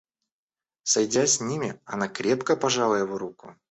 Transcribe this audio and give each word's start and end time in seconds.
Сойдясь 0.81 1.33
с 1.35 1.41
ним, 1.41 1.79
она 1.85 2.07
крепко 2.07 2.55
пожала 2.55 2.95
его 2.95 3.19
руку. 3.19 3.55